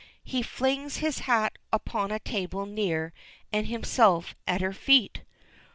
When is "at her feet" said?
4.47-5.21